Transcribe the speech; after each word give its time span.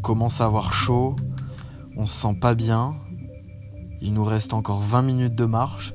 commence 0.00 0.40
à 0.40 0.46
avoir 0.46 0.74
chaud, 0.74 1.16
on 1.96 2.06
se 2.06 2.20
sent 2.20 2.34
pas 2.40 2.54
bien. 2.54 2.96
Il 4.00 4.14
nous 4.14 4.24
reste 4.24 4.54
encore 4.54 4.80
20 4.80 5.02
minutes 5.02 5.34
de 5.34 5.44
marche. 5.44 5.92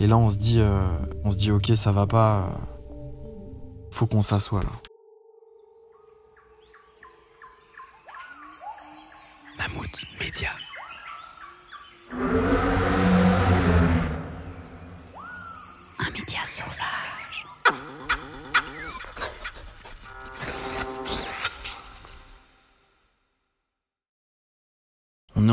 Et 0.00 0.06
là, 0.06 0.16
on 0.16 0.30
se 0.30 0.36
dit, 0.36 0.60
euh, 0.60 0.86
on 1.24 1.30
se 1.30 1.36
dit, 1.36 1.50
ok, 1.50 1.72
ça 1.74 1.92
va 1.92 2.06
pas. 2.06 2.48
faut 3.90 4.06
qu'on 4.06 4.22
s'assoie 4.22 4.62
là. 4.62 4.70
Mammouth 9.58 10.04
Média. 10.20 10.50
Un 15.98 16.10
média 16.12 16.44
sauvage. 16.44 17.17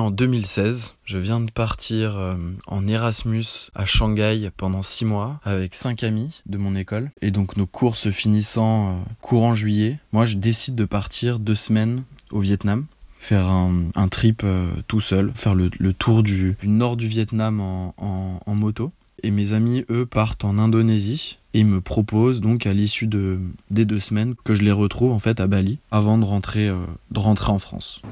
En 0.06 0.12
2016. 0.12 0.96
Je 1.04 1.18
viens 1.18 1.40
de 1.40 1.50
partir 1.50 2.16
euh, 2.16 2.36
en 2.68 2.88
Erasmus 2.88 3.72
à 3.74 3.88
Shanghai 3.88 4.52
pendant 4.56 4.84
six 4.84 5.04
mois 5.04 5.40
avec 5.44 5.74
cinq 5.74 6.04
amis 6.04 6.42
de 6.46 6.60
mon 6.60 6.76
école. 6.76 7.10
Et 7.24 7.32
donc 7.32 7.58
nos 7.58 7.66
cours 7.66 7.98
se 7.98 8.12
finissant 8.12 8.92
euh, 8.92 9.00
courant 9.22 9.56
juillet, 9.56 9.98
moi 10.12 10.26
je 10.26 10.38
décide 10.38 10.76
de 10.76 10.86
partir 10.86 11.40
deux 11.40 11.56
semaines 11.56 12.04
au 12.32 12.40
Vietnam 12.40 12.86
faire 13.18 13.48
un, 13.48 14.08
trip 14.10 14.42
euh, 14.44 14.70
tout 14.88 15.02
seul, 15.02 15.32
faire 15.34 15.56
le, 15.56 15.72
tour 15.94 16.22
du, 16.22 16.56
nord 16.62 16.96
du 16.96 17.08
Vietnam 17.08 17.60
en, 17.60 18.40
moto. 18.48 18.92
Et 19.24 19.32
mes 19.32 19.54
amis, 19.54 19.84
eux, 19.90 20.06
partent 20.06 20.46
en 20.46 20.60
Indonésie 20.60 21.40
et 21.56 21.62
ils 21.62 21.66
me 21.66 21.82
proposent 21.82 22.40
donc 22.40 22.68
à 22.68 22.74
l'issue 22.74 23.08
de, 23.08 23.40
des 23.72 23.86
deux 23.86 24.00
semaines 24.00 24.36
que 24.44 24.54
je 24.54 24.62
les 24.62 24.72
retrouve 24.72 25.12
en 25.12 25.18
fait 25.18 25.40
à 25.40 25.48
Bali 25.48 25.80
avant 25.90 26.20
de 26.20 26.26
rentrer, 26.26 26.68
de 26.68 27.20
rentrer 27.20 27.52
en 27.52 27.58
France. 27.58 28.04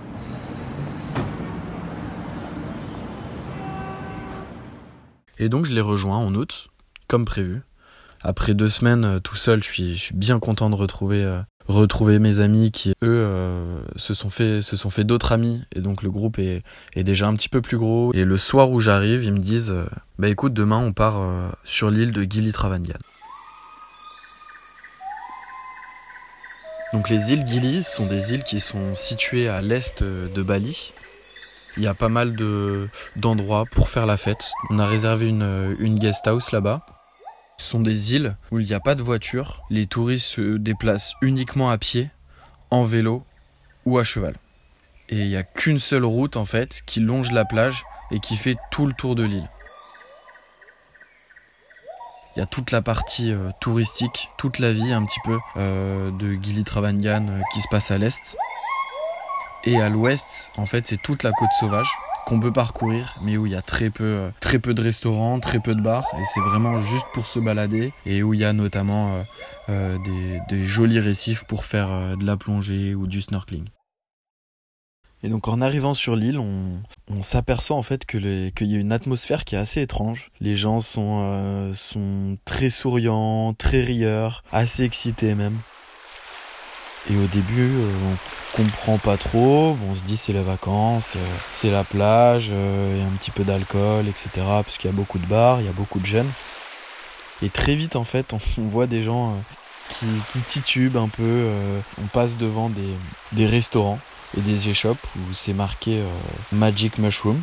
Et 5.43 5.49
donc 5.49 5.65
je 5.65 5.73
les 5.73 5.81
rejoins 5.81 6.19
en 6.19 6.33
août, 6.35 6.69
comme 7.09 7.25
prévu. 7.25 7.63
Après 8.21 8.53
deux 8.53 8.69
semaines 8.69 9.03
euh, 9.03 9.19
tout 9.19 9.35
seul, 9.35 9.61
je 9.61 9.67
suis, 9.67 10.09
bien 10.13 10.39
content 10.39 10.69
de 10.69 10.75
retrouver, 10.75 11.21
euh, 11.21 12.19
mes 12.19 12.39
amis 12.39 12.71
qui, 12.71 12.91
eux, 12.91 12.95
euh, 13.03 13.81
se 13.97 14.13
sont 14.13 14.29
fait, 14.29 15.03
d'autres 15.03 15.33
amis. 15.33 15.61
Et 15.75 15.81
donc 15.81 16.01
le 16.01 16.09
groupe 16.09 16.39
est, 16.39 16.63
déjà 16.95 17.27
un 17.27 17.33
petit 17.33 17.49
peu 17.49 17.59
plus 17.61 17.77
gros. 17.77 18.13
Et 18.13 18.23
le 18.23 18.37
soir 18.37 18.71
où 18.71 18.79
j'arrive, 18.79 19.25
ils 19.25 19.33
me 19.33 19.39
disent 19.39 19.73
Bah 20.17 20.29
écoute, 20.29 20.53
demain 20.53 20.77
on 20.77 20.93
part 20.93 21.21
sur 21.65 21.89
l'île 21.89 22.13
de 22.13 22.23
Gili 22.23 22.53
Travangan. 22.53 22.93
Donc 26.93 27.09
les 27.09 27.33
îles 27.33 27.45
Gili 27.45 27.83
sont 27.83 28.05
des 28.05 28.33
îles 28.33 28.43
qui 28.43 28.61
sont 28.61 28.95
situées 28.95 29.49
à 29.49 29.61
l'est 29.61 30.01
de 30.01 30.41
Bali. 30.41 30.93
Il 31.77 31.83
y 31.83 31.87
a 31.87 31.93
pas 31.93 32.09
mal 32.09 32.35
de 32.35 32.87
d'endroits 33.15 33.65
pour 33.71 33.89
faire 33.89 34.05
la 34.05 34.17
fête. 34.17 34.51
On 34.69 34.79
a 34.79 34.85
réservé 34.85 35.27
une, 35.27 35.75
une 35.79 35.97
guest 35.97 36.27
house 36.27 36.51
là-bas. 36.51 36.85
Ce 37.57 37.69
sont 37.69 37.79
des 37.79 38.13
îles 38.13 38.35
où 38.51 38.59
il 38.59 38.67
n'y 38.67 38.73
a 38.73 38.79
pas 38.79 38.95
de 38.95 39.01
voiture. 39.01 39.63
Les 39.69 39.87
touristes 39.87 40.27
se 40.27 40.57
déplacent 40.57 41.13
uniquement 41.21 41.69
à 41.69 41.77
pied, 41.77 42.09
en 42.71 42.83
vélo 42.83 43.23
ou 43.85 43.97
à 43.97 44.03
cheval. 44.03 44.35
Et 45.09 45.19
il 45.19 45.27
n'y 45.27 45.35
a 45.35 45.43
qu'une 45.43 45.79
seule 45.79 46.05
route 46.05 46.37
en 46.37 46.45
fait 46.45 46.81
qui 46.85 46.99
longe 46.99 47.31
la 47.31 47.45
plage 47.45 47.85
et 48.11 48.19
qui 48.19 48.35
fait 48.35 48.57
tout 48.71 48.85
le 48.85 48.93
tour 48.93 49.15
de 49.15 49.23
l'île. 49.23 49.49
Il 52.35 52.39
y 52.39 52.41
a 52.41 52.47
toute 52.47 52.71
la 52.71 52.81
partie 52.81 53.31
euh, 53.31 53.51
touristique, 53.59 54.29
toute 54.37 54.57
la 54.57 54.73
vie 54.73 54.91
un 54.91 55.05
petit 55.05 55.19
peu 55.23 55.37
euh, 55.55 56.09
de 56.11 56.33
Gili 56.33 56.63
Travangan 56.63 57.27
euh, 57.29 57.41
qui 57.53 57.61
se 57.61 57.67
passe 57.67 57.91
à 57.91 57.99
l'est. 57.99 58.37
Et 59.65 59.79
à 59.79 59.87
l'ouest, 59.87 60.49
en 60.57 60.65
fait, 60.65 60.85
c'est 60.85 61.01
toute 61.01 61.23
la 61.23 61.31
côte 61.31 61.51
sauvage 61.57 61.87
qu'on 62.25 62.39
peut 62.39 62.51
parcourir, 62.51 63.15
mais 63.21 63.37
où 63.37 63.45
il 63.45 63.53
y 63.53 63.55
a 63.55 63.61
très 63.61 63.89
peu, 63.89 64.03
euh, 64.03 64.29
très 64.41 64.59
peu 64.59 64.73
de 64.73 64.81
restaurants, 64.81 65.39
très 65.39 65.59
peu 65.59 65.73
de 65.73 65.81
bars, 65.81 66.05
et 66.19 66.23
c'est 66.25 66.41
vraiment 66.41 66.81
juste 66.81 67.05
pour 67.13 67.27
se 67.27 67.39
balader, 67.39 67.93
et 68.05 68.23
où 68.23 68.33
il 68.33 68.41
y 68.41 68.45
a 68.45 68.51
notamment 68.51 69.13
euh, 69.13 69.23
euh, 69.69 69.97
des, 70.49 70.65
jolis 70.67 70.99
récifs 70.99 71.45
pour 71.45 71.63
faire 71.63 72.17
de 72.17 72.25
la 72.25 72.35
plongée 72.35 72.93
ou 72.93 73.07
du 73.07 73.21
snorkeling. 73.21 73.65
Et 75.25 75.29
donc 75.29 75.47
en 75.47 75.61
arrivant 75.61 75.93
sur 75.93 76.17
l'île, 76.17 76.39
on, 76.39 76.81
s'aperçoit 77.21 77.77
en 77.77 77.83
fait 77.83 78.05
qu'il 78.05 78.25
y 78.25 78.75
a 78.75 78.79
une 78.79 78.91
atmosphère 78.91 79.45
qui 79.45 79.55
est 79.55 79.59
assez 79.59 79.81
étrange. 79.81 80.31
Les 80.41 80.57
gens 80.57 80.81
sont 80.81 82.37
très 82.43 82.69
souriants, 82.69 83.53
très 83.53 83.81
rieurs, 83.81 84.43
assez 84.51 84.83
excités 84.83 85.35
même. 85.35 85.57
Et 87.09 87.17
au 87.17 87.25
début, 87.27 87.69
euh, 87.69 87.91
on 88.11 88.57
comprend 88.57 88.97
pas 88.97 89.17
trop. 89.17 89.77
On 89.89 89.95
se 89.95 90.01
dit 90.01 90.15
c'est 90.15 90.33
les 90.33 90.41
vacances, 90.41 91.13
euh, 91.15 91.35
c'est 91.51 91.71
la 91.71 91.83
plage, 91.83 92.47
il 92.47 92.97
y 92.97 93.01
a 93.01 93.05
un 93.05 93.17
petit 93.17 93.31
peu 93.31 93.43
d'alcool, 93.43 94.07
etc. 94.07 94.29
Parce 94.35 94.77
qu'il 94.77 94.89
y 94.89 94.93
a 94.93 94.95
beaucoup 94.95 95.19
de 95.19 95.25
bars, 95.25 95.59
il 95.59 95.65
y 95.65 95.69
a 95.69 95.73
beaucoup 95.73 95.99
de 95.99 96.05
jeunes. 96.05 96.29
Et 97.41 97.49
très 97.49 97.75
vite, 97.75 97.95
en 97.95 98.05
fait, 98.05 98.33
on, 98.57 98.67
voit 98.67 98.87
des 98.87 99.03
gens 99.03 99.31
euh, 99.31 100.05
qui, 100.31 100.39
titubent 100.41 100.97
un 100.97 101.09
peu. 101.09 101.49
on 102.01 102.07
passe 102.07 102.37
devant 102.37 102.69
des, 102.69 103.45
restaurants 103.45 103.99
et 104.37 104.41
des 104.41 104.69
échoppes 104.69 105.05
où 105.17 105.33
c'est 105.33 105.53
marqué 105.53 106.01
Magic 106.51 106.97
Mushroom. 106.97 107.41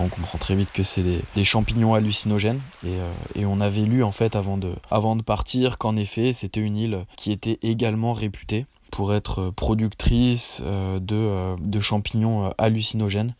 On 0.00 0.08
comprend 0.08 0.38
très 0.38 0.54
vite 0.54 0.70
que 0.72 0.84
c'est 0.84 1.02
des, 1.02 1.44
champignons 1.44 1.92
hallucinogènes 1.94 2.60
et, 2.84 2.94
euh, 2.94 3.12
et 3.34 3.46
on 3.46 3.60
avait 3.60 3.82
lu 3.82 4.04
en 4.04 4.12
fait 4.12 4.36
avant 4.36 4.56
de, 4.56 5.22
partir 5.22 5.76
qu'en 5.76 5.96
effet 5.96 6.32
c'était 6.32 6.60
une 6.60 6.76
île 6.76 7.04
qui 7.16 7.32
était 7.32 7.58
également 7.62 8.12
réputée 8.12 8.66
pour 8.92 9.12
être 9.12 9.50
productrice 9.50 10.62
euh, 10.64 11.00
de, 11.00 11.16
euh, 11.16 11.56
de 11.60 11.80
champignons 11.80 12.52
hallucinogènes. 12.58 13.34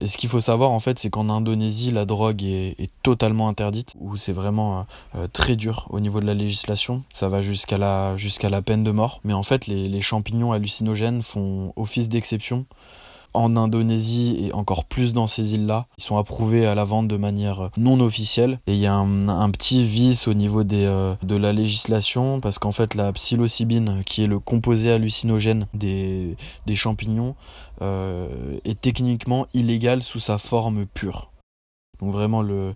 Et 0.00 0.08
ce 0.08 0.16
qu'il 0.16 0.28
faut 0.28 0.40
savoir 0.40 0.72
en 0.72 0.80
fait 0.80 0.98
c'est 0.98 1.10
qu'en 1.10 1.28
Indonésie 1.28 1.92
la 1.92 2.06
drogue 2.06 2.42
est, 2.42 2.90
totalement 3.04 3.48
interdite 3.48 3.94
où 4.00 4.16
c'est 4.16 4.32
vraiment 4.32 4.86
très 5.32 5.54
dur 5.54 5.86
au 5.90 6.00
niveau 6.00 6.18
de 6.18 6.26
la 6.26 6.34
législation. 6.34 7.04
Ça 7.12 7.28
va 7.28 7.40
jusqu'à 7.40 7.78
la, 7.78 8.62
peine 8.64 8.82
de 8.82 8.90
mort. 8.90 9.20
Mais 9.22 9.32
en 9.32 9.44
fait 9.44 9.68
les 9.68 10.02
champignons 10.02 10.50
hallucinogènes 10.50 11.22
font 11.22 11.72
office 11.76 12.08
d'exception 12.08 12.66
en 13.34 13.56
Indonésie 13.56 14.36
et 14.38 14.52
encore 14.52 14.84
plus 14.84 15.12
dans 15.12 15.26
ces 15.26 15.54
îles-là. 15.54 15.86
Ils 15.98 16.04
sont 16.04 16.16
approuvés 16.16 16.66
à 16.66 16.74
la 16.74 16.84
vente 16.84 17.08
de 17.08 17.16
manière 17.16 17.70
non 17.76 18.00
officielle. 18.00 18.60
Et 18.66 18.74
il 18.74 18.80
y 18.80 18.86
a 18.86 18.94
un, 18.94 19.50
petit 19.50 19.84
vice 19.84 20.28
au 20.28 20.34
niveau 20.34 20.62
euh, 20.72 21.14
de 21.22 21.36
la 21.36 21.52
législation 21.52 22.40
parce 22.40 22.58
qu'en 22.58 22.72
fait 22.72 22.94
la 22.94 23.12
psilocybine, 23.12 24.02
qui 24.04 24.24
est 24.24 24.26
le 24.26 24.38
composé 24.38 24.92
hallucinogène 24.92 25.66
des, 25.74 26.36
champignons, 26.74 27.34
euh, 27.82 28.58
est 28.64 28.80
techniquement 28.80 29.46
illégale 29.54 30.02
sous 30.02 30.20
sa 30.20 30.38
forme 30.38 30.86
pure. 30.86 31.32
Donc 32.02 32.10
vraiment 32.10 32.42
le, 32.42 32.74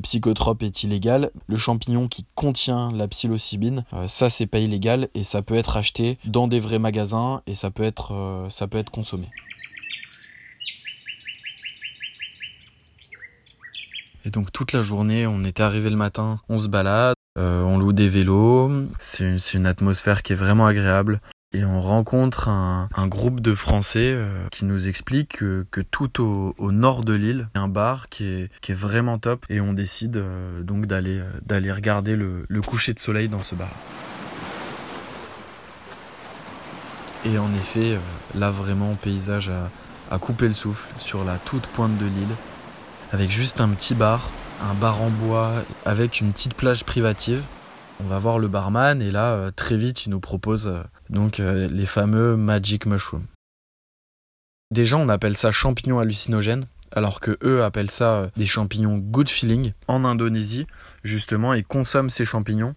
psychotrope 0.00 0.62
est 0.62 0.82
illégal. 0.82 1.30
Le 1.46 1.56
champignon 1.58 2.08
qui 2.08 2.24
contient 2.34 2.90
la 2.90 3.06
psilocybine, 3.06 3.84
euh, 3.92 4.08
ça 4.08 4.30
c'est 4.30 4.46
pas 4.46 4.60
illégal 4.60 5.08
et 5.14 5.24
ça 5.24 5.42
peut 5.42 5.56
être 5.56 5.76
acheté 5.76 6.18
dans 6.24 6.48
des 6.48 6.58
vrais 6.58 6.78
magasins 6.78 7.42
et 7.46 7.54
ça 7.54 7.70
peut 7.70 7.82
être, 7.82 8.14
euh, 8.14 8.48
ça 8.48 8.66
peut 8.66 8.78
être 8.78 8.90
consommé. 8.90 9.26
Et 14.26 14.30
donc 14.30 14.50
toute 14.50 14.72
la 14.72 14.82
journée, 14.82 15.24
on 15.24 15.44
était 15.44 15.62
arrivé 15.62 15.88
le 15.88 15.94
matin, 15.94 16.40
on 16.48 16.58
se 16.58 16.66
balade, 16.66 17.14
euh, 17.38 17.62
on 17.62 17.78
loue 17.78 17.92
des 17.92 18.08
vélos, 18.08 18.88
c'est 18.98 19.36
une, 19.54 19.66
atmosphère 19.66 20.24
qui 20.24 20.32
est 20.32 20.36
vraiment 20.36 20.66
agréable. 20.66 21.20
Et 21.52 21.64
on 21.64 21.80
rencontre 21.80 22.48
un, 22.48 22.88
groupe 23.06 23.38
de 23.38 23.54
Français 23.54 24.10
euh, 24.12 24.48
qui 24.50 24.64
nous 24.64 24.88
explique 24.88 25.38
que, 25.38 25.80
tout 25.92 26.20
au, 26.20 26.72
nord 26.72 27.04
de 27.04 27.12
l'île, 27.12 27.48
il 27.54 27.58
y 27.58 27.60
a 27.60 27.62
un 27.62 27.68
bar 27.68 28.08
qui 28.08 28.24
est, 28.24 28.72
vraiment 28.72 29.18
top. 29.18 29.46
Et 29.48 29.60
on 29.60 29.72
décide 29.72 30.16
euh, 30.16 30.60
donc 30.62 30.86
d'aller 30.86 31.22
regarder 31.70 32.16
le, 32.16 32.46
coucher 32.62 32.94
de 32.94 32.98
soleil 32.98 33.28
dans 33.28 33.42
ce 33.42 33.54
bar. 33.54 33.70
Et 37.24 37.38
en 37.38 37.54
effet, 37.54 37.96
là 38.34 38.50
vraiment, 38.50 38.96
paysage 38.96 39.50
à, 39.50 39.70
à 40.10 40.18
couper 40.18 40.48
le 40.48 40.54
souffle 40.54 40.88
sur 40.98 41.24
la 41.24 41.36
toute 41.36 41.66
pointe 41.68 41.96
de 41.96 42.06
l'île 42.06 42.36
avec 43.12 43.30
juste 43.30 43.60
un 43.60 43.68
petit 43.68 43.94
bar, 43.94 44.30
un 44.62 44.74
bar 44.74 45.00
en 45.00 45.10
bois 45.10 45.52
avec 45.84 46.20
une 46.20 46.32
petite 46.32 46.54
plage 46.54 46.84
privative. 46.84 47.42
On 48.00 48.04
va 48.04 48.18
voir 48.18 48.38
le 48.38 48.48
barman 48.48 49.00
et 49.00 49.10
là 49.10 49.32
euh, 49.32 49.50
très 49.50 49.76
vite 49.76 50.04
il 50.06 50.10
nous 50.10 50.20
propose 50.20 50.66
euh, 50.66 50.82
donc 51.08 51.40
euh, 51.40 51.68
les 51.68 51.86
fameux 51.86 52.36
magic 52.36 52.84
mushrooms. 52.84 53.26
Déjà 54.70 54.96
on 54.96 55.08
appelle 55.08 55.36
ça 55.36 55.52
champignons 55.52 55.98
hallucinogènes 55.98 56.66
alors 56.92 57.20
que 57.20 57.38
eux 57.42 57.64
appellent 57.64 57.90
ça 57.90 58.28
des 58.36 58.46
champignons 58.46 58.98
good 58.98 59.30
feeling. 59.30 59.72
En 59.88 60.04
Indonésie 60.04 60.66
justement 61.04 61.54
ils 61.54 61.64
consomment 61.64 62.10
ces 62.10 62.24
champignons 62.24 62.74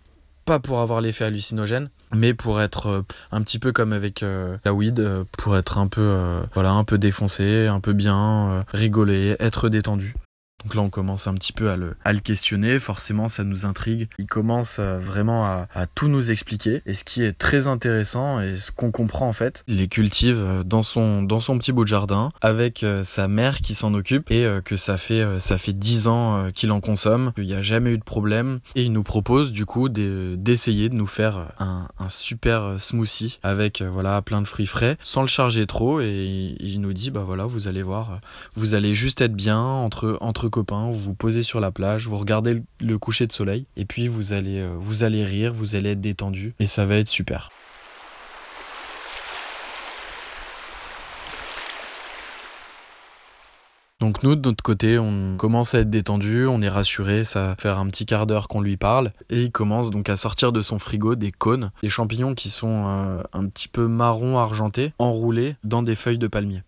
pas 0.49 0.57
pour 0.57 0.79
avoir 0.79 0.99
l'effet 0.99 1.25
hallucinogène, 1.25 1.91
mais 2.11 2.33
pour 2.33 2.59
être 2.59 2.87
euh, 2.87 3.01
un 3.31 3.43
petit 3.43 3.59
peu 3.59 3.71
comme 3.71 3.93
avec 3.93 4.23
euh, 4.23 4.57
la 4.65 4.73
weed, 4.73 4.99
euh, 4.99 5.23
pour 5.37 5.55
être 5.55 5.77
un 5.77 5.85
peu, 5.85 6.39
voilà, 6.55 6.71
un 6.71 6.83
peu 6.83 6.97
défoncé, 6.97 7.67
un 7.67 7.79
peu 7.79 7.93
bien, 7.93 8.65
rigoler, 8.73 9.35
être 9.39 9.69
détendu. 9.69 10.15
Donc 10.63 10.75
là, 10.75 10.81
on 10.81 10.89
commence 10.89 11.27
un 11.27 11.33
petit 11.33 11.53
peu 11.53 11.69
à 11.69 11.77
le, 11.77 11.95
à 12.03 12.13
le 12.13 12.19
questionner. 12.19 12.79
Forcément, 12.79 13.27
ça 13.27 13.43
nous 13.43 13.65
intrigue. 13.65 14.09
Il 14.17 14.27
commence 14.27 14.77
euh, 14.79 14.99
vraiment 14.99 15.45
à, 15.45 15.67
à, 15.73 15.87
tout 15.87 16.07
nous 16.07 16.31
expliquer. 16.31 16.81
Et 16.85 16.93
ce 16.93 17.03
qui 17.03 17.23
est 17.23 17.33
très 17.33 17.67
intéressant 17.67 18.39
et 18.39 18.57
ce 18.57 18.71
qu'on 18.71 18.91
comprend 18.91 19.27
en 19.27 19.33
fait, 19.33 19.63
il 19.67 19.77
les 19.77 19.87
cultive 19.87 20.37
euh, 20.39 20.63
dans 20.63 20.83
son, 20.83 21.23
dans 21.23 21.39
son 21.39 21.57
petit 21.57 21.71
bout 21.71 21.83
de 21.83 21.89
jardin 21.89 22.29
avec 22.41 22.83
euh, 22.83 23.03
sa 23.03 23.27
mère 23.27 23.59
qui 23.59 23.73
s'en 23.73 23.93
occupe 23.93 24.31
et 24.31 24.47
que 24.65 24.75
ça 24.75 24.97
fait, 24.97 25.39
ça 25.39 25.57
fait 25.57 25.73
10 25.73 26.07
ans 26.07 26.51
qu'il 26.53 26.71
en 26.71 26.81
consomme. 26.81 27.31
Il 27.37 27.45
n'y 27.45 27.53
a 27.53 27.61
jamais 27.61 27.91
eu 27.91 27.97
de 27.97 28.03
problème. 28.03 28.59
Et 28.75 28.83
il 28.83 28.91
nous 28.91 29.03
propose 29.03 29.51
du 29.51 29.65
coup 29.65 29.89
d'essayer 29.89 30.89
de 30.89 30.95
nous 30.95 31.07
faire 31.07 31.51
un, 31.59 31.87
un 31.97 32.09
super 32.09 32.79
smoothie 32.79 33.39
avec 33.43 33.81
voilà 33.81 34.21
plein 34.21 34.41
de 34.41 34.47
fruits 34.47 34.65
frais 34.65 34.97
sans 35.03 35.21
le 35.21 35.27
charger 35.27 35.65
trop. 35.67 36.01
Et 36.01 36.55
il 36.59 36.81
nous 36.81 36.93
dit 36.93 37.11
bah 37.11 37.23
voilà, 37.25 37.45
vous 37.45 37.67
allez 37.67 37.83
voir, 37.83 38.19
vous 38.55 38.73
allez 38.73 38.95
juste 38.95 39.21
être 39.21 39.35
bien 39.35 39.61
entre, 39.61 40.17
entre 40.21 40.48
vous 40.49 40.93
vous 40.93 41.13
posez 41.13 41.43
sur 41.43 41.59
la 41.59 41.71
plage, 41.71 42.07
vous 42.07 42.17
regardez 42.17 42.61
le 42.79 42.97
coucher 42.97 43.27
de 43.27 43.31
soleil, 43.31 43.65
et 43.75 43.85
puis 43.85 44.07
vous 44.07 44.33
allez, 44.33 44.59
euh, 44.59 44.75
vous 44.77 45.03
allez 45.03 45.23
rire, 45.23 45.53
vous 45.53 45.75
allez 45.75 45.91
être 45.91 46.01
détendu, 46.01 46.53
et 46.59 46.67
ça 46.67 46.85
va 46.85 46.95
être 46.95 47.07
super. 47.07 47.49
Donc 53.99 54.23
nous, 54.23 54.37
de 54.37 54.47
notre 54.47 54.63
côté, 54.63 54.97
on 54.97 55.35
commence 55.37 55.75
à 55.75 55.79
être 55.79 55.89
détendu, 55.89 56.47
on 56.47 56.61
est 56.61 56.69
rassuré, 56.69 57.25
ça 57.25 57.47
va 57.47 57.55
faire 57.57 57.77
un 57.77 57.87
petit 57.87 58.05
quart 58.05 58.25
d'heure 58.25 58.47
qu'on 58.47 58.61
lui 58.61 58.77
parle, 58.77 59.11
et 59.29 59.43
il 59.43 59.51
commence 59.51 59.89
donc 59.89 60.07
à 60.07 60.15
sortir 60.15 60.53
de 60.53 60.61
son 60.61 60.79
frigo 60.79 61.15
des 61.15 61.33
cônes, 61.33 61.71
des 61.83 61.89
champignons 61.89 62.33
qui 62.33 62.49
sont 62.49 62.85
euh, 62.87 63.21
un 63.33 63.47
petit 63.47 63.67
peu 63.67 63.87
marron 63.87 64.37
argentés, 64.37 64.93
enroulés 64.99 65.57
dans 65.65 65.83
des 65.83 65.95
feuilles 65.95 66.17
de 66.17 66.27
palmier 66.27 66.63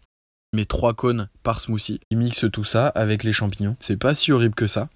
mes 0.53 0.65
trois 0.65 0.93
cônes 0.93 1.29
par 1.43 1.61
smoothie. 1.61 2.01
Il 2.09 2.17
mixe 2.17 2.45
tout 2.51 2.65
ça 2.65 2.87
avec 2.87 3.23
les 3.23 3.31
champignons. 3.31 3.77
C'est 3.79 3.97
pas 3.97 4.13
si 4.13 4.31
horrible 4.31 4.55
que 4.55 4.67
ça. 4.67 4.89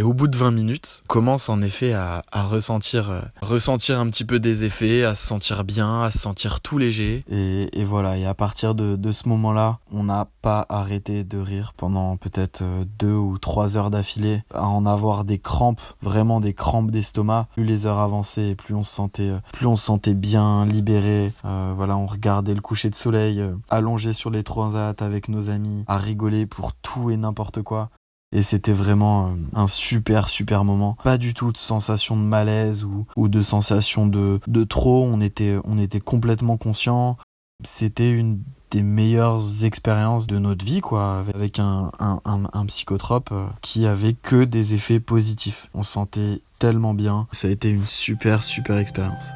Et 0.00 0.04
au 0.04 0.12
bout 0.12 0.28
de 0.28 0.36
20 0.36 0.52
minutes, 0.52 1.02
commence 1.08 1.48
en 1.48 1.60
effet 1.60 1.92
à, 1.92 2.22
ressentir, 2.32 3.10
euh, 3.10 3.20
ressentir 3.42 3.98
un 3.98 4.08
petit 4.08 4.24
peu 4.24 4.38
des 4.38 4.62
effets, 4.62 5.02
à 5.02 5.16
se 5.16 5.26
sentir 5.26 5.64
bien, 5.64 6.02
à 6.02 6.12
se 6.12 6.20
sentir 6.20 6.60
tout 6.60 6.78
léger. 6.78 7.24
Et, 7.28 7.82
voilà, 7.82 8.16
et 8.16 8.24
à 8.24 8.32
partir 8.32 8.76
de, 8.76 9.10
ce 9.10 9.28
moment-là, 9.28 9.80
on 9.90 10.04
n'a 10.04 10.28
pas 10.40 10.64
arrêté 10.68 11.24
de 11.24 11.38
rire 11.38 11.72
pendant 11.76 12.16
peut-être 12.16 12.62
euh, 12.62 12.84
deux 13.00 13.14
ou 13.14 13.38
trois 13.38 13.76
heures 13.76 13.90
d'affilée, 13.90 14.44
à 14.54 14.68
en 14.68 14.86
avoir 14.86 15.24
des 15.24 15.38
crampes, 15.38 15.80
vraiment 16.00 16.38
des 16.38 16.54
crampes 16.54 16.92
d'estomac. 16.92 17.48
Plus 17.54 17.64
les 17.64 17.84
heures 17.84 17.98
avançaient, 17.98 18.54
plus 18.54 18.76
on 18.76 18.84
se 18.84 18.94
sentait, 18.94 19.30
euh, 19.30 19.38
plus 19.52 19.66
on 19.66 19.74
se 19.74 19.84
sentait 19.84 20.14
bien 20.14 20.64
libéré. 20.64 21.32
voilà, 21.42 21.96
on 21.96 22.06
regardait 22.06 22.54
le 22.54 22.60
coucher 22.60 22.88
de 22.88 22.94
soleil, 22.94 23.42
allongé 23.68 24.12
sur 24.12 24.30
les 24.30 24.44
transats 24.44 24.94
avec 25.00 25.28
nos 25.28 25.50
amis, 25.50 25.82
à 25.88 25.98
rigoler 25.98 26.46
pour 26.46 26.72
tout 26.72 27.10
et 27.10 27.16
n'importe 27.16 27.62
quoi. 27.62 27.90
Et 28.30 28.42
c'était 28.42 28.72
vraiment 28.72 29.28
euh, 29.28 29.34
un 29.54 29.66
super 29.66 30.28
super 30.28 30.64
moment. 30.64 30.96
Pas 31.02 31.18
du 31.18 31.32
tout 31.34 31.50
de 31.50 31.56
sensation 31.56 32.16
de 32.16 32.22
malaise 32.22 32.84
ou, 32.84 33.06
ou 33.16 33.28
de 33.28 33.42
sensation 33.42 34.06
de, 34.06 34.40
de 34.46 34.64
trop. 34.64 35.04
On 35.10 35.20
était, 35.20 35.56
on 35.64 35.78
était 35.78 36.00
complètement 36.00 36.56
conscient. 36.56 37.16
C'était 37.64 38.10
une 38.10 38.42
des 38.70 38.82
meilleures 38.82 39.64
expériences 39.64 40.26
de 40.26 40.38
notre 40.38 40.64
vie, 40.64 40.80
quoi, 40.80 41.24
avec 41.34 41.58
un, 41.58 41.90
un, 41.98 42.20
un, 42.26 42.42
un 42.52 42.66
psychotrope 42.66 43.30
euh, 43.32 43.46
qui 43.62 43.86
avait 43.86 44.12
que 44.12 44.44
des 44.44 44.74
effets 44.74 45.00
positifs. 45.00 45.70
On 45.72 45.82
se 45.82 45.92
sentait 45.92 46.42
tellement 46.58 46.94
bien. 46.94 47.26
Ça 47.32 47.48
a 47.48 47.50
été 47.50 47.70
une 47.70 47.86
super 47.86 48.44
super 48.44 48.76
expérience. 48.78 49.30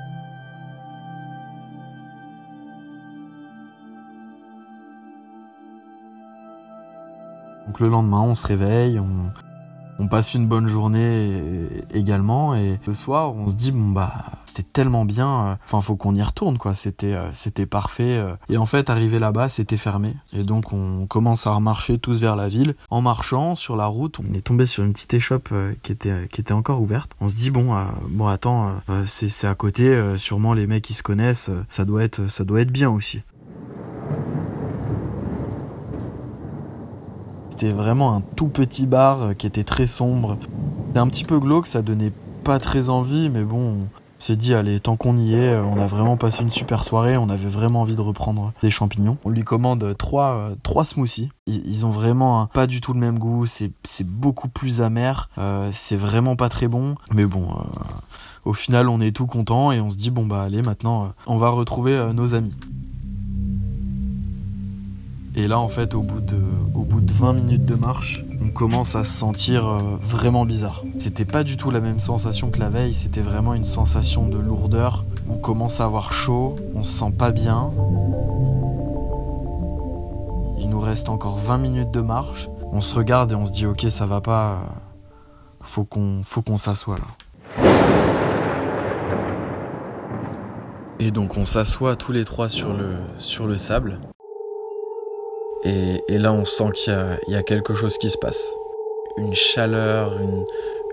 Donc 7.67 7.81
le 7.81 7.89
lendemain, 7.89 8.21
on 8.21 8.35
se 8.35 8.47
réveille, 8.47 8.99
on, 8.99 9.31
passe 10.11 10.35
une 10.35 10.49
bonne 10.49 10.67
journée 10.67 11.41
également, 11.95 12.57
et 12.57 12.81
le 12.89 12.93
soir, 12.93 13.33
on 13.37 13.47
se 13.47 13.55
dit 13.55 13.71
bon 13.71 13.93
bah 13.93 14.13
c'était 14.53 14.69
tellement 14.71 15.05
bien, 15.07 15.47
euh, 15.47 15.55
enfin 15.65 15.81
faut 15.81 15.97
qu'on 15.97 16.15
y 16.15 16.23
retourne 16.23 16.59
quoi, 16.59 16.75
c'était 16.75 17.15
euh, 17.15 17.31
c'était 17.33 17.65
parfait. 17.65 18.19
Euh. 18.19 18.35
Et 18.51 18.59
en 18.59 18.67
fait, 18.67 18.91
arrivé 18.91 19.19
là-bas, 19.19 19.49
c'était 19.49 19.79
fermé, 19.79 20.15
et 20.35 20.43
donc 20.43 20.73
on 20.73 21.07
commence 21.07 21.47
à 21.47 21.53
remarcher 21.53 21.99
tous 21.99 22.21
vers 22.21 22.37
la 22.37 22.49
ville. 22.49 22.75
En 22.91 23.01
marchant 23.01 23.57
sur 23.57 23.77
la 23.77 23.87
route, 23.87 24.19
on 24.21 24.35
est 24.35 24.43
tombé 24.43 24.67
sur 24.67 24.85
une 24.85 24.93
petite 24.93 25.15
échoppe 25.15 25.55
qui 25.83 25.93
était 25.93 26.29
qui 26.29 26.41
était 26.43 26.53
encore 26.53 26.83
ouverte. 26.83 27.13
On 27.21 27.29
se 27.29 27.37
dit 27.37 27.51
bon 27.51 27.75
bon 28.11 28.27
attends, 28.27 28.73
c'est 29.07 29.29
c'est 29.29 29.47
à 29.47 29.55
côté, 29.55 30.19
sûrement 30.19 30.53
les 30.53 30.67
mecs 30.67 30.85
qui 30.85 30.95
se 30.95 31.03
connaissent, 31.03 31.51
ça 31.71 31.85
doit 31.85 32.03
être 32.03 32.29
ça 32.29 32.45
doit 32.45 32.61
être 32.61 32.73
bien 32.73 32.91
aussi. 32.91 33.23
C'était 37.63 37.75
vraiment 37.75 38.17
un 38.17 38.23
tout 38.35 38.49
petit 38.49 38.87
bar 38.87 39.23
euh, 39.23 39.33
qui 39.35 39.47
était 39.47 39.63
très 39.63 39.87
sombre. 39.87 40.37
C'était 40.89 40.99
un 40.99 41.07
petit 41.07 41.23
peu 41.23 41.39
glauque, 41.39 41.69
ça 41.69 41.81
donnait 41.81 42.11
pas 42.43 42.59
très 42.59 42.89
envie, 42.89 43.31
mais 43.31 43.45
bon, 43.45 43.59
on 43.61 43.87
s'est 44.19 44.35
dit, 44.35 44.53
allez, 44.53 44.81
tant 44.81 44.97
qu'on 44.97 45.17
y 45.17 45.35
est, 45.35 45.53
euh, 45.53 45.63
on 45.63 45.79
a 45.79 45.87
vraiment 45.87 46.17
passé 46.17 46.43
une 46.43 46.51
super 46.51 46.83
soirée, 46.83 47.17
on 47.17 47.29
avait 47.29 47.49
vraiment 47.49 47.83
envie 47.83 47.95
de 47.95 48.01
reprendre 48.01 48.53
des 48.63 48.71
champignons. 48.73 49.17
On 49.25 49.31
lui 49.31 49.45
commande 49.45 49.97
trois, 49.97 50.35
euh, 50.35 50.55
trois 50.65 50.85
smoothies. 50.85 51.31
Ils, 51.47 51.87
ont 51.87 51.91
vraiment 51.91 52.49
pas 52.49 52.67
du 52.67 52.81
tout 52.81 52.95
le 52.95 52.99
même 52.99 53.21
goût, 53.21 53.47
c'est 53.47 53.71
beaucoup 54.03 54.49
plus 54.49 54.81
amer, 54.81 55.31
c'est 55.73 55.97
vraiment 55.97 56.35
pas 56.35 56.49
très 56.49 56.67
bon, 56.67 56.97
mais 57.15 57.27
bon. 57.27 57.47
au 58.45 58.55
final, 58.55 58.89
on 58.89 59.01
est 59.01 59.15
tout 59.15 59.27
content 59.27 59.71
et 59.71 59.81
on 59.81 59.89
se 59.89 59.97
dit 59.97 60.11
bon 60.11 60.27
bah 60.27 60.43
allez, 60.43 60.63
maintenant, 60.63 61.13
on 61.29 61.39
va 61.39 61.51
retrouver 61.51 62.13
nos 62.13 62.35
amis. 62.35 62.55
Et 65.35 65.49
là, 65.49 65.59
en 65.59 65.69
fait, 65.69 65.95
au 65.95 66.03
bout 66.03 66.21
de, 66.21 66.37
au 66.37 66.69
bout 66.69 66.72
de 66.72 66.72
20 67.13 67.35
minutes 67.35 67.67
de 67.67 67.75
marche, 67.75 68.25
on 68.43 68.49
commence 68.49 68.97
à 68.97 69.05
se 69.05 69.13
sentir 69.13 69.67
euh, 69.67 69.79
vraiment 70.01 70.47
bizarre. 70.47 70.83
C'était 70.99 71.27
pas 71.27 71.45
du 71.45 71.59
tout 71.59 71.71
la 71.71 71.81
même 71.81 72.01
sensation 72.01 72.51
que 72.51 72.59
la 72.59 72.71
veille, 72.71 72.95
c'était 72.95 73.21
vraiment 73.21 73.53
une 73.53 73.67
sensation 73.67 74.29
de 74.29 74.39
lourdeur. 74.39 75.05
On 75.29 75.37
commence 75.37 75.81
à 75.81 75.85
avoir 75.85 76.15
chaud, 76.15 76.57
on 76.75 76.85
se 76.85 76.99
sent 76.99 77.13
pas 77.17 77.31
bien. 77.31 77.71
Il 80.59 80.71
nous 80.71 80.81
reste 80.81 81.11
encore 81.11 81.39
20 81.39 81.59
minutes 81.59 81.91
de 81.91 82.01
marche. 82.01 82.49
On 82.73 82.81
se 82.81 82.95
regarde 82.95 83.31
et 83.31 83.35
on 83.35 83.45
se 83.45 83.53
dit 83.53 83.67
ok 83.67 83.87
ça 83.91 84.07
va 84.07 84.23
pas, 84.23 84.61
faut 85.61 85.85
qu'on 85.85 86.23
faut 86.25 86.41
qu'on 86.41 86.57
s'assoie 86.57 86.97
là. 86.97 87.65
Et 90.99 91.11
donc 91.11 91.37
on 91.37 91.45
s'assoit 91.45 91.95
tous 91.95 92.13
les 92.13 92.25
trois 92.25 92.49
sur 92.49 92.73
le, 92.73 92.95
sur 93.19 93.47
le 93.47 93.59
sable. 93.59 93.99
Et, 95.65 96.19
là, 96.19 96.33
on 96.33 96.45
sent 96.45 96.71
qu'il 96.75 97.19
y, 97.29 97.37
a 97.37 97.43
quelque 97.43 97.75
chose 97.75 97.97
qui 97.99 98.11
se 98.11 98.19
passe. 98.19 98.43
Une 99.17 99.35
chaleur, 99.35 100.19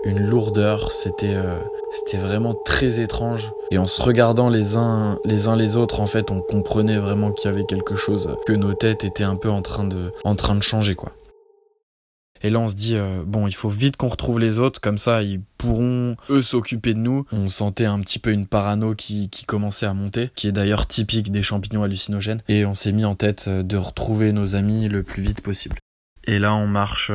une, 0.04 0.20
lourdeur, 0.20 0.92
c'était 0.92 1.34
euh, 1.34 1.58
c'était 1.90 2.18
vraiment 2.18 2.54
très 2.54 3.00
étrange. 3.00 3.52
Et 3.70 3.78
en 3.78 3.86
se 3.86 4.00
regardant 4.00 4.48
les 4.48 4.76
uns 4.76 5.18
les 5.24 5.48
uns 5.48 5.56
les 5.56 5.76
autres, 5.76 6.00
en 6.00 6.06
fait, 6.06 6.30
on 6.30 6.40
comprenait 6.40 6.98
vraiment 6.98 7.32
qu'il 7.32 7.50
y 7.50 7.52
avait 7.52 7.64
quelque 7.64 7.96
chose, 7.96 8.28
que 8.46 8.52
nos 8.52 8.74
têtes 8.74 9.04
étaient 9.04 9.24
un 9.24 9.36
peu 9.36 9.50
en 9.50 9.62
train 9.62 9.84
de 9.84 10.12
en 10.24 10.36
train 10.36 10.54
de 10.54 10.62
changer, 10.62 10.94
quoi. 10.94 11.12
Et 12.42 12.50
là, 12.50 12.58
on 12.58 12.68
se 12.68 12.74
dit, 12.74 12.96
euh, 12.96 13.22
bon, 13.26 13.46
il 13.46 13.54
faut 13.54 13.68
vite 13.68 13.96
qu'on 13.96 14.08
retrouve 14.08 14.38
les 14.38 14.58
autres, 14.58 14.80
comme 14.80 14.96
ça, 14.96 15.22
ils 15.22 15.42
pourront, 15.58 15.84
eux, 16.28 16.42
s'occuper 16.42 16.94
de 16.94 16.98
nous. 16.98 17.26
On 17.32 17.48
sentait 17.48 17.86
un 17.86 18.00
petit 18.00 18.18
peu 18.18 18.32
une 18.32 18.46
parano 18.46 18.94
qui, 18.94 19.30
commençait 19.46 19.86
à 19.86 19.94
monter, 19.94 20.30
qui 20.34 20.48
est 20.48 20.52
d'ailleurs 20.52 20.86
typique 20.86 21.30
des 21.30 21.42
champignons 21.42 21.82
hallucinogènes. 21.82 22.42
Et 22.48 22.64
on 22.64 22.74
s'est 22.74 22.92
mis 22.92 23.04
en 23.04 23.14
tête 23.14 23.46
euh, 23.48 23.62
de 23.62 23.76
retrouver 23.76 24.32
nos 24.32 24.54
amis 24.54 24.88
le 24.88 25.02
plus 25.02 25.22
vite 25.22 25.40
possible. 25.40 25.76
Et 26.24 26.38
là, 26.38 26.54
on 26.54 26.66
marche 26.66 27.10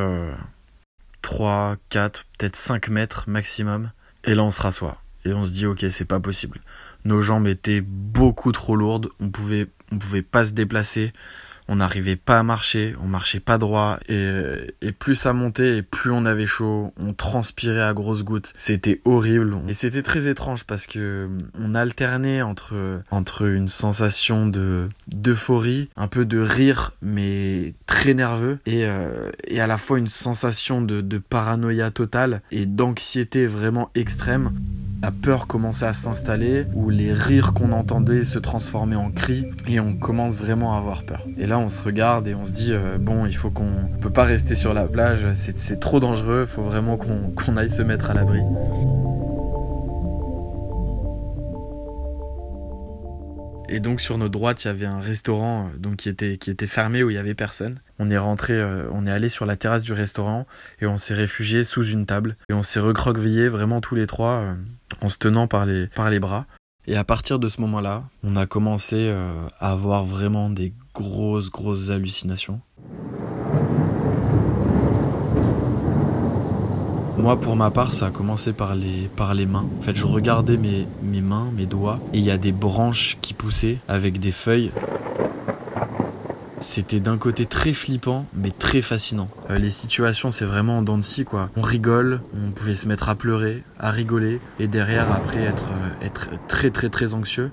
3, 1.22 1.78
4, 1.90 2.26
peut-être 2.38 2.56
5 2.56 2.90
mètres 2.90 3.26
maximum. 3.28 3.92
Et 4.24 4.36
là, 4.36 4.44
on 4.44 4.52
se 4.52 4.62
rassoit. 4.62 4.98
Et 5.26 5.34
on 5.34 5.46
se 5.46 5.52
dit, 5.52 5.66
ok, 5.66 5.86
c'est 5.90 6.06
pas 6.06 6.20
possible. 6.20 6.60
Nos 7.04 7.22
jambes 7.22 7.48
étaient 7.48 7.82
beaucoup 7.82 8.52
trop 8.52 8.76
lourdes. 8.76 9.10
On 9.20 9.30
pouvait, 9.30 9.68
on 9.92 10.00
pouvait 10.00 10.22
pas 10.22 10.46
se 10.46 10.52
déplacer 10.52 11.14
on 11.68 11.78
n'arrivait 11.78 12.16
pas 12.16 12.40
à 12.40 12.44
marcher, 12.44 12.96
on 13.04 13.08
marchait 13.08 13.40
pas 13.40 13.58
droit 13.58 14.00
et, 14.10 14.92
plus 15.00 15.16
ça 15.16 15.34
montait 15.34 15.78
et 15.78 15.82
plus 15.82 16.12
on 16.12 16.26
avait 16.26 16.46
chaud, 16.46 16.94
on 16.98 17.14
transpirait 17.14 17.82
à 17.82 17.94
grosses 17.94 18.24
gouttes. 18.24 18.54
C'était 18.58 19.02
horrible 19.06 19.58
et 19.68 19.74
c'était 19.74 20.04
très 20.04 20.28
étrange 20.28 20.64
parce 20.64 20.88
que 20.88 21.30
on 21.60 21.76
alternait 21.76 22.42
entre 22.42 23.42
une 23.42 23.68
sensation 23.68 24.48
de 24.48 24.90
d'euphorie, 25.08 25.90
un 25.96 26.08
peu 26.08 26.26
de 26.26 26.40
rire 26.40 26.94
mais 27.02 27.74
très 27.86 28.14
nerveux 28.14 28.60
et 28.66 28.86
euh, 28.86 29.32
et 29.48 29.60
à 29.60 29.68
la 29.68 29.78
fois 29.78 29.98
une 29.98 30.08
sensation 30.08 30.82
de, 30.82 31.02
de 31.02 31.18
paranoïa 31.18 31.92
totale 31.92 32.42
et 32.52 32.66
d'anxiété 32.66 33.48
vraiment 33.48 33.90
extrême 33.96 34.52
la 35.06 35.12
peur 35.12 35.46
commençait 35.46 35.86
à 35.86 35.94
s'installer, 35.94 36.66
où 36.74 36.90
les 36.90 37.14
rires 37.14 37.54
qu'on 37.54 37.74
entendait 37.74 38.24
se 38.24 38.40
transformaient 38.40 38.96
en 38.96 39.12
cris, 39.12 39.46
et 39.68 39.80
on 39.80 39.96
commence 39.96 40.36
vraiment 40.36 40.74
à 40.74 40.80
avoir 40.80 41.04
peur. 41.04 41.28
Et 41.38 41.46
là, 41.46 41.60
on 41.60 41.70
se 41.70 41.80
regarde 41.84 42.28
et 42.28 42.34
on 42.34 42.44
se 42.44 42.52
dit, 42.52 42.74
euh, 42.74 42.98
bon, 42.98 43.28
il 43.28 43.36
faut 43.36 43.52
qu'on 43.52 43.88
peut 44.02 44.10
pas 44.10 44.24
rester 44.24 44.56
sur 44.56 44.74
la 44.74 44.88
plage, 44.88 45.28
c'est 45.34 45.80
trop 45.80 46.00
dangereux, 46.00 46.48
il 46.50 46.52
faut 46.52 46.64
vraiment 46.64 46.98
qu'on 46.98 47.56
aille 47.56 47.70
se 47.70 47.84
mettre 47.84 48.10
à 48.10 48.16
l'abri. 48.16 48.40
Et 53.70 53.80
donc 53.80 54.02
sur 54.02 54.18
notre 54.18 54.32
droite, 54.32 54.64
il 54.64 54.68
y 54.68 54.72
avait 54.72 54.86
un 54.86 55.02
restaurant 55.02 55.68
euh, 55.68 55.78
donc 55.78 55.98
qui 55.98 56.10
était 56.10 56.38
qui 56.38 56.50
était 56.50 56.68
fermé 56.68 57.04
où 57.04 57.10
il 57.10 57.16
y 57.16 57.18
avait 57.18 57.34
personne. 57.34 57.80
On 58.00 58.10
est 58.10 58.18
rentré, 58.18 58.54
euh, 58.54 58.88
on 58.92 59.06
est 59.06 59.12
allé 59.12 59.28
sur 59.28 59.46
la 59.46 59.56
terrasse 59.56 59.84
du 59.84 59.92
restaurant 59.92 60.46
et 60.82 60.86
on 60.86 60.98
s'est 60.98 61.16
réfugié 61.16 61.64
sous 61.64 61.84
une 61.84 62.06
table 62.06 62.38
et 62.48 62.54
on 62.54 62.62
s'est 62.62 62.80
recroquevillé 62.80 63.50
vraiment 63.50 63.82
tous 63.82 63.96
les 63.96 64.08
trois 64.08 64.56
en 65.06 65.08
se 65.08 65.20
tenant 65.20 65.48
par 65.48 65.66
les 65.66 66.20
bras. 66.20 66.46
Et 66.88 66.96
à 66.96 67.04
partir 67.04 67.38
de 67.38 67.48
ce 67.48 67.62
moment-là, 67.62 68.04
on 68.24 68.36
a 68.36 68.46
commencé 68.48 69.14
à 69.60 69.72
avoir 69.72 70.04
vraiment 70.04 70.50
des 70.50 70.74
grosses 70.94 71.52
grosses 71.52 71.92
hallucinations. 71.92 72.60
Moi, 77.18 77.40
pour 77.40 77.56
ma 77.56 77.72
part, 77.72 77.94
ça 77.94 78.08
a 78.08 78.12
commencé 78.12 78.52
par 78.52 78.76
les, 78.76 79.08
par 79.16 79.34
les 79.34 79.46
mains. 79.46 79.66
En 79.80 79.82
fait, 79.82 79.96
je 79.96 80.06
regardais 80.06 80.58
mes, 80.58 80.88
mes 81.02 81.22
mains, 81.22 81.50
mes 81.56 81.66
doigts, 81.66 82.00
et 82.14 82.18
il 82.18 82.24
y 82.24 82.32
a 82.32 82.38
des 82.38 82.52
branches 82.52 83.18
qui 83.22 83.34
poussaient 83.34 83.78
avec 83.88 84.20
des 84.20 84.32
feuilles. 84.32 84.72
C'était 86.60 87.00
d'un 87.00 87.18
côté 87.18 87.46
très 87.46 87.74
flippant, 87.74 88.26
mais 88.34 88.52
très 88.52 88.82
fascinant. 88.82 89.30
Euh, 89.50 89.58
les 89.58 89.70
situations, 89.70 90.32
c'est 90.32 90.46
vraiment 90.46 90.78
en 90.78 90.82
dents 90.82 90.98
de 90.98 91.04
scie, 91.04 91.26
quoi. 91.26 91.50
On 91.56 91.62
rigole, 91.62 92.22
on 92.36 92.52
pouvait 92.52 92.76
se 92.76 92.88
mettre 92.88 93.10
à 93.10 93.16
pleurer, 93.16 93.64
à 93.80 93.92
rigoler, 93.92 94.40
et 94.60 94.68
derrière, 94.68 95.12
après, 95.12 95.42
être, 95.42 95.72
euh, 96.02 96.38
très, 96.48 96.70
très, 96.70 96.90
très 96.90 97.14
anxieux 97.14 97.52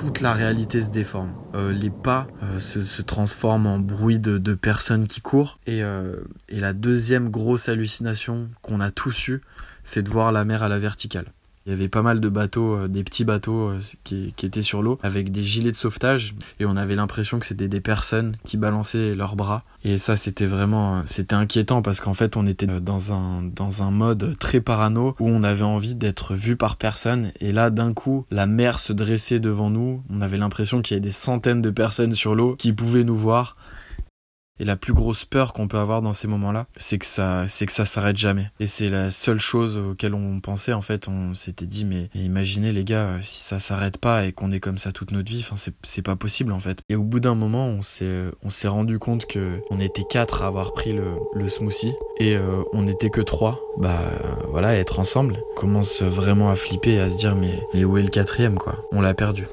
toute 0.00 0.20
la 0.20 0.32
réalité 0.32 0.80
se 0.80 0.88
déforme. 0.88 1.34
Euh, 1.54 1.72
les 1.72 1.90
pas 1.90 2.26
se, 2.58 3.02
transforment 3.02 3.66
en 3.66 3.78
bruit 3.78 4.18
de, 4.18 4.54
personnes 4.54 5.06
qui 5.06 5.20
courent. 5.20 5.58
Euh, 5.68 6.16
et, 6.48 6.60
la 6.60 6.72
deuxième 6.72 7.28
grosse 7.28 7.68
hallucination 7.68 8.48
qu'on 8.62 8.80
a 8.80 8.90
tous 8.90 9.28
eue, 9.28 9.42
c'est 9.84 10.02
de 10.02 10.08
voir 10.08 10.32
la 10.32 10.44
mer 10.44 10.62
à 10.62 10.68
la 10.68 10.78
verticale. 10.78 11.26
Il 11.66 11.72
y 11.72 11.74
avait 11.74 11.88
pas 11.88 12.00
mal 12.00 12.20
de 12.20 12.28
bateaux, 12.30 12.74
euh, 12.74 12.88
des 12.88 13.04
petits 13.04 13.24
bateaux 13.24 13.68
euh, 13.68 13.80
qui, 14.02 14.32
étaient 14.42 14.62
sur 14.62 14.82
l'eau 14.82 14.98
avec 15.02 15.30
des 15.30 15.42
gilets 15.42 15.72
de 15.72 15.76
sauvetage. 15.76 16.34
Et 16.58 16.64
on 16.64 16.74
avait 16.74 16.96
l'impression 16.96 17.38
que 17.38 17.44
c'était 17.44 17.68
des 17.68 17.82
personnes 17.82 18.36
qui 18.44 18.56
balançaient 18.56 19.14
leurs 19.14 19.36
bras. 19.36 19.64
Et 19.84 19.98
ça 19.98 20.16
c'était 20.16 20.46
vraiment 20.46 20.96
euh, 20.96 21.02
c'était 21.04 21.34
inquiétant 21.34 21.82
parce 21.82 22.00
qu'en 22.00 22.14
fait 22.14 22.36
on 22.36 22.46
était 22.46 22.66
dans 22.66 23.12
un 23.12 23.42
dans 23.42 23.82
un 23.82 23.90
mode 23.90 24.38
très 24.38 24.62
parano 24.62 25.14
où 25.20 25.28
on 25.28 25.42
avait 25.42 25.64
envie 25.64 25.94
d'être 25.94 26.34
vu 26.34 26.56
par 26.56 26.76
personne. 26.76 27.30
Et 27.40 27.52
là 27.52 27.68
d'un 27.68 27.92
coup 27.92 28.24
la 28.30 28.46
mer 28.46 28.78
se 28.78 28.94
dressait 28.94 29.38
devant 29.38 29.68
nous, 29.68 30.02
on 30.08 30.22
avait 30.22 30.38
l'impression 30.38 30.80
qu'il 30.80 30.96
y 30.96 30.98
avait 30.98 31.06
des 31.06 31.12
centaines 31.12 31.60
de 31.60 31.70
personnes 31.70 32.12
sur 32.12 32.34
l'eau 32.34 32.56
qui 32.56 32.72
pouvaient 32.72 33.04
nous 33.04 33.16
voir 33.16 33.56
et 34.60 34.64
la 34.64 34.76
plus 34.76 34.92
grosse 34.92 35.24
peur 35.24 35.52
qu'on 35.52 35.66
peut 35.66 35.78
avoir 35.78 36.02
dans 36.02 36.12
ces 36.12 36.28
moments-là, 36.28 36.66
c'est 36.76 36.98
que 36.98 37.06
ça, 37.06 37.48
c'est 37.48 37.66
que 37.66 37.72
ça 37.72 37.86
s'arrête 37.86 38.16
jamais. 38.16 38.50
Et 38.60 38.66
c'est 38.66 38.90
la 38.90 39.10
seule 39.10 39.40
chose 39.40 39.78
auquel 39.78 40.14
on 40.14 40.40
pensait 40.40 40.72
en 40.72 40.82
fait. 40.82 41.08
On 41.08 41.34
s'était 41.34 41.66
dit 41.66 41.84
mais, 41.84 42.10
imaginez 42.14 42.72
les 42.72 42.84
gars, 42.84 43.18
si 43.22 43.42
ça 43.42 43.58
s'arrête 43.58 43.98
pas 43.98 44.26
et 44.26 44.32
qu'on 44.32 44.52
est 44.52 44.60
comme 44.60 44.78
ça 44.78 44.92
toute 44.92 45.10
notre 45.10 45.30
vie, 45.30 45.44
enfin 45.48 45.56
c'est 45.82 46.02
pas 46.02 46.16
possible 46.16 46.52
en 46.52 46.60
fait. 46.60 46.82
Et 46.88 46.96
au 46.96 47.02
bout 47.02 47.20
d'un 47.20 47.34
moment, 47.34 47.66
on 47.66 47.82
s'est 47.82 48.26
on 48.42 48.50
s'est 48.50 48.68
rendu 48.68 48.98
compte 48.98 49.26
que 49.26 49.60
on 49.70 49.80
était 49.80 50.04
quatre 50.08 50.42
à 50.42 50.46
avoir 50.46 50.72
pris 50.74 50.92
le, 50.92 51.14
le 51.34 51.48
smoothie 51.48 51.94
et 52.18 52.36
euh, 52.36 52.62
on 52.72 52.82
n'était 52.82 53.10
que 53.10 53.22
trois. 53.22 53.60
Bah 53.78 54.00
voilà, 54.50 54.74
être 54.74 54.98
ensemble, 54.98 55.38
commence 55.56 56.02
vraiment 56.02 56.50
à 56.50 56.56
flipper 56.56 56.94
et 56.94 57.00
à 57.00 57.08
se 57.08 57.16
dire 57.16 57.34
mais, 57.34 57.58
mais 57.72 57.84
où 57.84 57.96
est 57.96 58.02
le 58.02 58.08
quatrième 58.08 58.58
quoi? 58.58 58.84
On 58.92 59.00
l'a 59.00 59.14
perdu. 59.14 59.46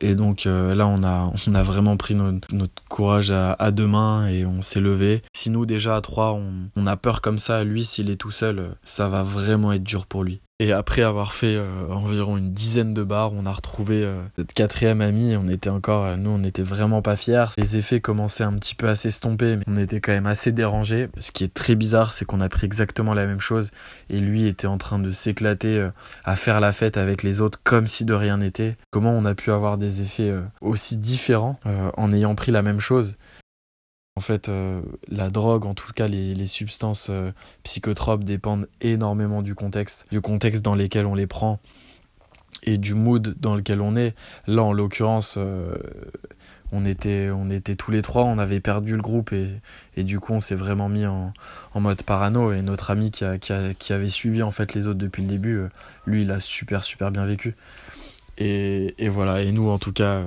Et 0.00 0.14
donc 0.14 0.46
euh, 0.46 0.74
là, 0.74 0.86
on 0.86 1.02
a, 1.02 1.32
on 1.48 1.54
a 1.54 1.62
vraiment 1.62 1.96
pris 1.96 2.14
notre, 2.14 2.48
courage 2.88 3.30
à, 3.30 3.52
à, 3.52 3.70
deux 3.70 3.86
mains 3.86 4.26
et 4.28 4.44
on 4.44 4.62
s'est 4.62 4.80
levé. 4.80 5.22
Si 5.32 5.50
nous 5.50 5.66
déjà 5.66 5.96
à 5.96 6.00
trois, 6.00 6.32
on, 6.32 6.70
on 6.76 6.86
a 6.86 6.96
peur 6.96 7.20
comme 7.20 7.38
ça, 7.38 7.64
lui 7.64 7.84
s'il 7.84 8.10
est 8.10 8.16
tout 8.16 8.30
seul, 8.30 8.74
ça 8.82 9.08
va 9.08 9.22
vraiment 9.22 9.72
être 9.72 9.84
dur 9.84 10.06
pour 10.06 10.24
lui. 10.24 10.40
Et 10.60 10.72
après 10.72 11.02
avoir 11.02 11.34
fait 11.34 11.54
euh, 11.54 11.86
environ 11.88 12.36
une 12.36 12.52
dizaine 12.52 12.92
de 12.92 13.04
bars, 13.04 13.32
on 13.32 13.46
a 13.46 13.52
retrouvé 13.52 14.02
euh, 14.02 14.20
notre 14.38 14.52
quatrième 14.52 15.00
ami. 15.00 15.36
On 15.36 15.46
était 15.46 15.70
encore, 15.70 16.04
euh, 16.04 16.16
nous, 16.16 16.30
on 16.30 16.38
n'était 16.38 16.64
vraiment 16.64 17.00
pas 17.00 17.14
fiers. 17.14 17.44
Les 17.56 17.76
effets 17.76 18.00
commençaient 18.00 18.42
un 18.42 18.54
petit 18.54 18.74
peu 18.74 18.88
à 18.88 18.96
s'estomper, 18.96 19.54
mais 19.54 19.62
on 19.68 19.76
était 19.76 20.00
quand 20.00 20.10
même 20.10 20.26
assez 20.26 20.50
dérangés. 20.50 21.10
Ce 21.20 21.30
qui 21.30 21.44
est 21.44 21.54
très 21.54 21.76
bizarre, 21.76 22.12
c'est 22.12 22.24
qu'on 22.24 22.40
a 22.40 22.48
pris 22.48 22.66
exactement 22.66 23.14
la 23.14 23.26
même 23.26 23.40
chose. 23.40 23.70
Et 24.10 24.18
lui 24.18 24.48
était 24.48 24.66
en 24.66 24.78
train 24.78 24.98
de 24.98 25.12
s'éclater 25.12 25.88
à 26.24 26.34
faire 26.34 26.58
la 26.58 26.72
fête 26.72 26.96
avec 26.96 27.22
les 27.22 27.40
autres 27.40 27.60
comme 27.62 27.86
si 27.86 28.04
de 28.04 28.14
rien 28.14 28.38
n'était. 28.38 28.76
Comment 28.90 29.12
on 29.12 29.24
a 29.26 29.36
pu 29.36 29.52
avoir 29.52 29.78
des 29.78 30.02
effets 30.02 30.32
aussi 30.60 30.96
différents 30.96 31.60
en 31.96 32.12
ayant 32.12 32.34
pris 32.34 32.50
la 32.50 32.62
même 32.62 32.80
chose? 32.80 33.16
En 34.18 34.20
fait, 34.20 34.48
euh, 34.48 34.80
la 35.06 35.30
drogue, 35.30 35.64
en 35.64 35.74
tout 35.74 35.92
cas 35.92 36.08
les, 36.08 36.46
substances 36.48 37.06
euh, 37.08 37.30
psychotropes, 37.62 38.24
dépendent 38.24 38.66
énormément 38.80 39.42
du 39.42 39.54
contexte, 39.54 40.06
du 40.10 40.20
contexte 40.20 40.64
dans 40.64 40.74
lequel 40.74 41.06
on 41.06 41.14
les 41.14 41.28
prend 41.28 41.60
et 42.64 42.78
du 42.78 42.94
mood 42.94 43.36
dans 43.38 43.54
lequel 43.54 43.80
on 43.80 43.94
est. 43.94 44.16
Là, 44.48 44.64
en 44.64 44.72
l'occurrence, 44.72 45.36
euh, 45.38 45.76
on, 46.72 46.84
était, 46.84 47.30
on 47.30 47.48
était 47.48 47.76
tous 47.76 47.92
les 47.92 48.02
trois, 48.02 48.24
on 48.24 48.38
avait 48.38 48.58
perdu 48.58 48.96
le 48.96 49.02
groupe 49.02 49.32
et, 49.32 50.02
du 50.02 50.18
coup, 50.18 50.32
on 50.32 50.40
s'est 50.40 50.56
vraiment 50.56 50.88
mis 50.88 51.06
en, 51.06 51.32
mode 51.76 52.02
parano. 52.02 52.52
Et 52.52 52.60
notre 52.60 52.90
ami 52.90 53.12
qui, 53.12 53.24
qui, 53.78 53.92
avait 53.92 54.10
suivi 54.10 54.42
en 54.42 54.50
fait 54.50 54.74
les 54.74 54.88
autres 54.88 54.98
depuis 54.98 55.22
le 55.22 55.28
début, 55.28 55.60
lui, 56.06 56.22
il 56.22 56.32
a 56.32 56.40
super, 56.40 56.82
super 56.82 57.12
bien 57.12 57.24
vécu. 57.24 57.54
Et, 58.36 58.96
et 58.98 59.08
voilà, 59.08 59.42
et 59.42 59.52
nous, 59.52 59.68
en 59.68 59.78
tout 59.78 59.92
cas, 59.92 60.24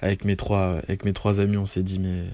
avec, 0.00 0.24
mes 0.24 0.36
trois, 0.36 0.78
avec 0.88 1.04
mes 1.04 1.12
trois 1.12 1.40
amis, 1.40 1.58
on 1.58 1.66
s'est 1.66 1.82
dit, 1.82 1.98
mais 1.98 2.24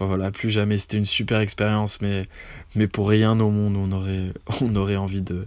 Enfin 0.00 0.06
voilà, 0.06 0.30
plus 0.30 0.50
jamais. 0.50 0.78
C'était 0.78 0.96
une 0.96 1.04
super 1.04 1.40
expérience, 1.40 2.00
mais, 2.00 2.26
mais 2.74 2.88
pour 2.88 3.10
rien 3.10 3.38
au 3.38 3.50
monde, 3.50 3.76
on 3.76 3.92
aurait, 3.92 4.32
on 4.62 4.74
aurait 4.74 4.96
envie 4.96 5.20
de, 5.20 5.46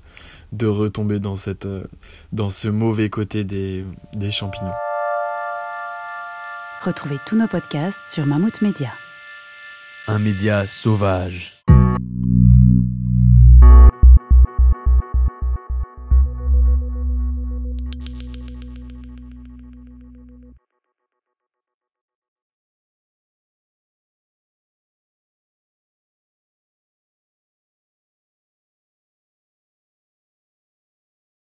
de 0.51 0.67
retomber 0.67 1.19
dans, 1.19 1.35
cette, 1.35 1.67
dans 2.31 2.51
ce 2.51 2.67
mauvais 2.67 3.09
côté 3.09 3.43
des, 3.43 3.83
des 4.15 4.31
champignons. 4.31 4.71
Retrouvez 6.83 7.17
tous 7.25 7.35
nos 7.35 7.47
podcasts 7.47 8.05
sur 8.07 8.27
Mammouth 8.27 8.61
Media. 8.61 8.91
Un 10.07 10.19
média 10.19 10.67
sauvage. 10.67 11.53